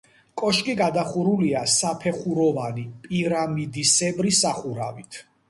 [0.41, 5.23] კოშკი გადახურულია საფეხუროვანი პირამიდისებრი სახურავით.